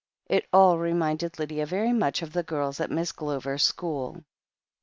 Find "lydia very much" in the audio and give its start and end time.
1.37-2.23